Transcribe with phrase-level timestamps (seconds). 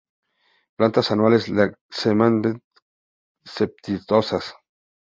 [0.77, 2.49] Plantas anuales, laxamente
[3.53, 4.45] cespitosas.